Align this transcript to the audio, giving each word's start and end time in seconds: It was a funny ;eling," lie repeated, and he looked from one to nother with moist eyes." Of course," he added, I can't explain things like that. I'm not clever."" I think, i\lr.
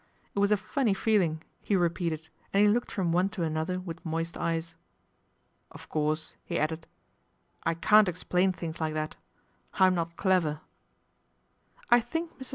It 0.33 0.39
was 0.39 0.51
a 0.51 0.57
funny 0.57 0.95
;eling," 0.95 1.41
lie 1.69 1.75
repeated, 1.75 2.29
and 2.51 2.63
he 2.65 2.73
looked 2.73 2.91
from 2.91 3.11
one 3.11 3.29
to 3.29 3.47
nother 3.47 3.79
with 3.79 4.03
moist 4.03 4.35
eyes." 4.35 4.75
Of 5.73 5.89
course," 5.89 6.35
he 6.43 6.57
added, 6.57 6.87
I 7.65 7.75
can't 7.75 8.09
explain 8.09 8.51
things 8.51 8.81
like 8.81 8.95
that. 8.95 9.15
I'm 9.75 9.93
not 9.93 10.17
clever."" 10.17 10.61
I 11.91 11.99
think, 11.99 12.31
i\lr. 12.39 12.47